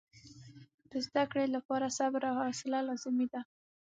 [0.91, 3.41] د زده کړې لپاره صبر او حوصله لازمي وه.